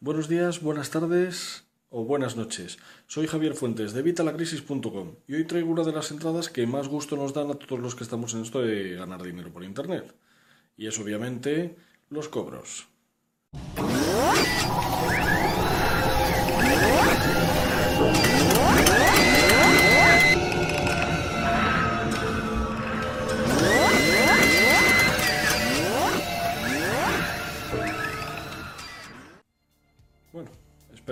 [0.00, 2.78] Buenos días, buenas tardes o buenas noches.
[3.06, 7.16] Soy Javier Fuentes de Vitalacrisis.com y hoy traigo una de las entradas que más gusto
[7.16, 10.14] nos dan a todos los que estamos en esto de ganar dinero por Internet.
[10.76, 11.76] Y es obviamente
[12.10, 12.88] los cobros.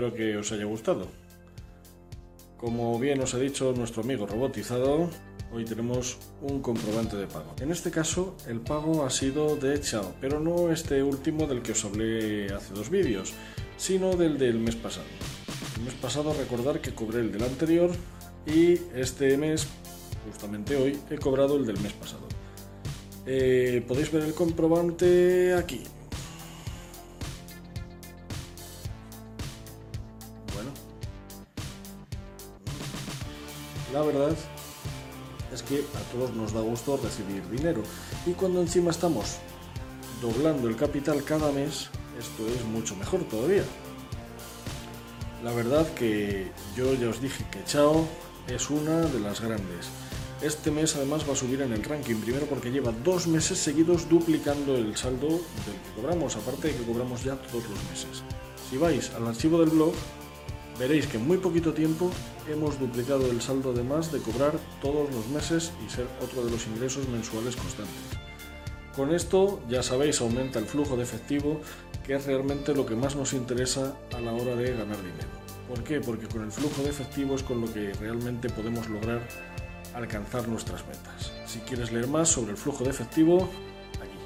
[0.00, 1.06] Espero que os haya gustado.
[2.56, 5.10] Como bien os ha dicho nuestro amigo robotizado,
[5.52, 7.54] hoy tenemos un comprobante de pago.
[7.60, 11.72] En este caso, el pago ha sido de Chao, pero no este último del que
[11.72, 13.34] os hablé hace dos vídeos,
[13.76, 15.04] sino del del mes pasado.
[15.76, 17.90] El mes pasado recordar que cobré el del anterior
[18.46, 19.66] y este mes,
[20.24, 22.26] justamente hoy, he cobrado el del mes pasado.
[23.26, 25.82] Eh, podéis ver el comprobante aquí.
[33.92, 34.36] La verdad
[35.52, 37.82] es que a todos nos da gusto recibir dinero.
[38.24, 39.38] Y cuando encima estamos
[40.22, 43.64] doblando el capital cada mes, esto es mucho mejor todavía.
[45.42, 48.06] La verdad que yo ya os dije que Chao
[48.46, 49.88] es una de las grandes.
[50.42, 54.08] Este mes además va a subir en el ranking, primero porque lleva dos meses seguidos
[54.08, 58.22] duplicando el saldo del que cobramos, aparte de que cobramos ya todos los meses.
[58.70, 59.92] Si vais al archivo del blog,
[60.80, 62.10] veréis que en muy poquito tiempo
[62.48, 66.66] hemos duplicado el saldo además de cobrar todos los meses y ser otro de los
[66.66, 68.18] ingresos mensuales constantes.
[68.96, 71.60] Con esto, ya sabéis, aumenta el flujo de efectivo,
[72.04, 75.28] que es realmente lo que más nos interesa a la hora de ganar dinero.
[75.68, 76.00] ¿Por qué?
[76.00, 79.20] Porque con el flujo de efectivo es con lo que realmente podemos lograr
[79.94, 81.30] alcanzar nuestras metas.
[81.46, 83.48] Si quieres leer más sobre el flujo de efectivo,
[84.00, 84.18] aquí.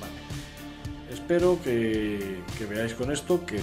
[0.00, 1.14] Vale.
[1.14, 3.60] Espero que, que veáis con esto que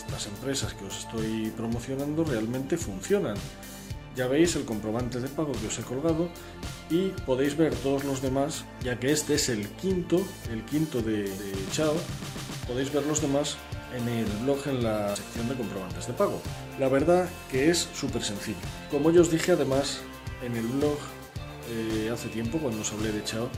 [0.00, 3.36] estas empresas que os estoy promocionando realmente funcionan.
[4.16, 6.28] Ya veis el comprobante de pago que os he colgado
[6.90, 11.22] y podéis ver todos los demás, ya que este es el quinto, el quinto de,
[11.22, 11.94] de Chao,
[12.66, 13.56] podéis ver los demás
[13.94, 16.40] en el blog en la sección de comprobantes de pago.
[16.78, 18.58] La verdad que es súper sencillo.
[18.90, 20.00] Como yo os dije además
[20.42, 20.98] en el blog
[21.70, 23.48] eh, hace tiempo cuando os hablé de Chao,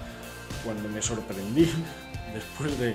[0.64, 1.70] cuando me sorprendí
[2.34, 2.94] después de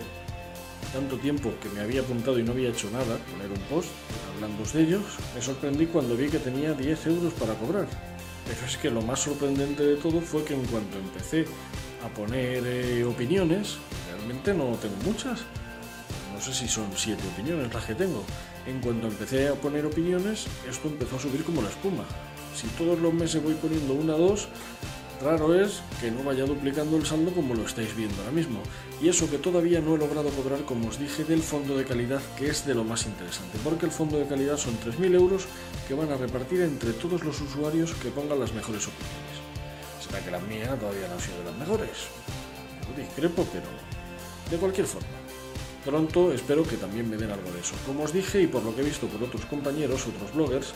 [0.94, 3.90] tanto tiempo que me había apuntado y no había hecho nada, poner un post
[4.34, 5.04] hablando de ellos,
[5.36, 7.88] me sorprendí cuando vi que tenía 10 euros para cobrar.
[8.46, 11.46] Pero es que lo más sorprendente de todo fue que en cuanto empecé
[12.04, 13.78] a poner eh, opiniones,
[14.10, 15.42] realmente no tengo muchas,
[16.34, 18.24] no sé si son 7 opiniones las que tengo.
[18.68, 22.04] En cuanto empecé a poner opiniones, esto empezó a subir como la espuma.
[22.56, 24.48] Si todos los meses voy poniendo una o dos,
[25.22, 28.60] raro es que no vaya duplicando el saldo como lo estáis viendo ahora mismo.
[29.02, 32.22] Y eso que todavía no he logrado cobrar, como os dije, del fondo de calidad,
[32.38, 35.46] que es de lo más interesante, porque el fondo de calidad son 3.000 euros
[35.88, 39.38] que van a repartir entre todos los usuarios que pongan las mejores opiniones.
[40.06, 42.08] Será que la mía todavía no ha sido de las mejores.
[42.88, 43.68] Yo discrepo, pero
[44.50, 45.08] de cualquier forma.
[45.84, 47.74] Pronto espero que también me den algo de eso.
[47.86, 50.74] Como os dije y por lo que he visto por otros compañeros, otros bloggers,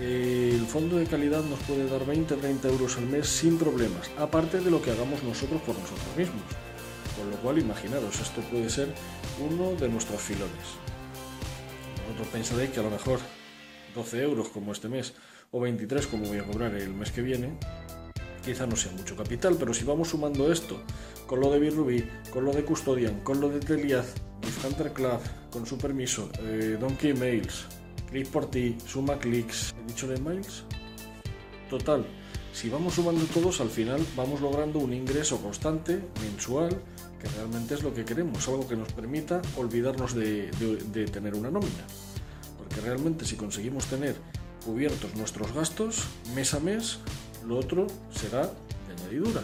[0.00, 4.70] el fondo de calidad nos puede dar 20-30 euros al mes sin problemas, aparte de
[4.70, 6.42] lo que hagamos nosotros por nosotros mismos.
[7.18, 8.94] Con lo cual, imaginaros, esto puede ser
[9.40, 10.78] uno de nuestros filones.
[12.06, 13.18] Vosotros pensaréis que a lo mejor
[13.94, 15.14] 12 euros como este mes
[15.50, 17.58] o 23 como voy a cobrar el mes que viene,
[18.44, 20.80] quizá no sea mucho capital, pero si vamos sumando esto
[21.26, 24.14] con lo de Birrubi, con lo de Custodian, con lo de Teliaz,
[24.64, 25.20] Hunter Club,
[25.50, 27.66] con su permiso, eh, Donkey Mails,
[28.10, 30.64] Click por ti, Suma Clicks, ¿he dicho de Mails?
[31.68, 32.06] Total,
[32.54, 36.70] si vamos sumando todos, al final vamos logrando un ingreso constante, mensual,
[37.20, 40.50] que realmente es lo que queremos, algo que nos permita olvidarnos de,
[41.12, 41.84] tener una nómina.
[42.56, 44.16] Porque realmente si conseguimos tener
[44.64, 46.04] cubiertos nuestros gastos
[46.34, 46.98] mes a mes,
[47.46, 49.42] lo otro será de añadidura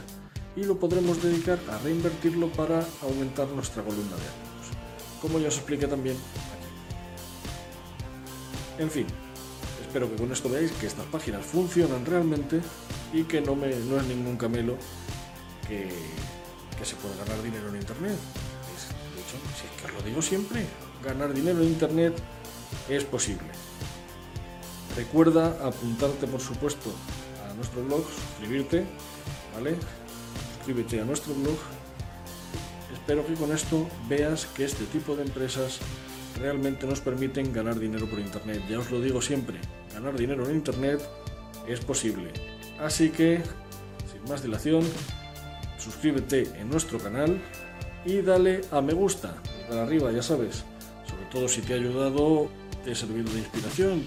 [0.57, 5.57] y lo podremos dedicar a reinvertirlo para aumentar nuestra columna de activos, como ya os
[5.57, 6.17] expliqué también.
[8.79, 9.07] En fin,
[9.81, 12.61] espero que con esto veáis que estas páginas funcionan realmente
[13.13, 14.77] y que no, es ningún camelo
[15.69, 15.89] que,
[16.85, 18.19] se puede ganar dinero en Internet.
[18.75, 20.67] Es, de hecho, si es que os lo digo siempre,
[21.03, 22.15] ganar dinero en Internet
[22.89, 23.47] es posible.
[24.97, 26.93] Recuerda apuntarte, por supuesto,
[27.49, 28.85] a nuestro blog, suscribirte,
[29.55, 29.77] ¿vale?
[30.57, 31.57] Suscríbete a nuestro blog.
[32.93, 35.79] Espero que con esto veas que este tipo de empresas
[36.39, 38.63] realmente nos permiten ganar dinero por Internet.
[38.69, 39.59] Ya os lo digo siempre,
[39.93, 41.01] ganar dinero en Internet
[41.69, 42.33] es posible.
[42.81, 43.41] Así que,
[44.13, 44.83] sin más dilación,
[45.79, 47.41] suscríbete en nuestro canal
[48.05, 49.35] y dale a me gusta,
[49.69, 50.65] para arriba, ya sabes.
[51.31, 52.49] todo si te ha ayudado,
[52.85, 54.05] te ha servido de inspiración,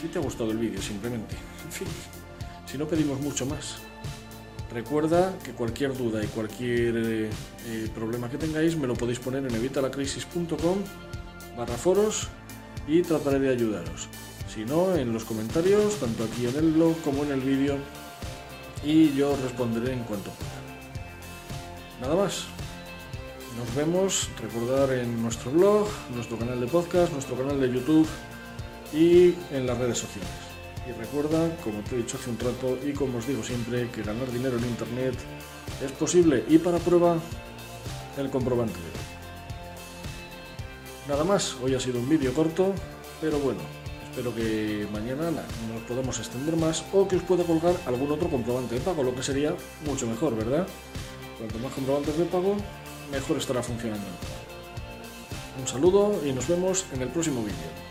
[0.00, 1.36] si te ha gustado el vídeo simplemente.
[1.64, 1.88] En fin,
[2.66, 3.78] si no pedimos mucho más.
[4.72, 7.30] Recuerda que cualquier duda y cualquier eh,
[7.66, 10.78] eh, problema que tengáis me lo podéis poner en evitalacrisis.com
[11.56, 12.28] barra foros
[12.86, 14.08] y trataré de ayudaros.
[14.52, 17.78] Si no, en los comentarios, tanto aquí en el blog como en el vídeo,
[18.84, 20.56] y yo responderé en cuanto pueda.
[22.00, 22.44] Nada más.
[23.58, 28.06] Nos vemos, recordar en nuestro blog, nuestro canal de podcast, nuestro canal de YouTube
[28.92, 30.28] y en las redes sociales.
[30.86, 34.02] Y recuerda, como te he dicho hace un rato y como os digo siempre, que
[34.02, 35.14] ganar dinero en Internet
[35.82, 37.16] es posible y para prueba
[38.18, 38.78] el comprobante
[41.08, 42.74] Nada más, hoy ha sido un vídeo corto,
[43.20, 43.60] pero bueno,
[44.10, 48.74] espero que mañana nos podamos extender más o que os pueda colgar algún otro comprobante
[48.74, 49.54] de pago, lo que sería
[49.84, 50.66] mucho mejor, ¿verdad?
[51.38, 52.56] Cuanto más comprobantes de pago,
[53.12, 54.04] mejor estará funcionando.
[55.60, 57.85] Un saludo y nos vemos en el próximo vídeo.